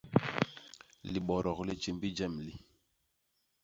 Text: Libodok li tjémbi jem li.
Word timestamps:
Libodok 1.11 1.59
li 1.67 1.75
tjémbi 1.81 2.09
jem 2.17 2.33
li. 2.45 2.55